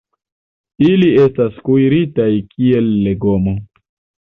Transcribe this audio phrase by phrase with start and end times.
[0.87, 3.57] Ili estas kuiritaj kiel legomo.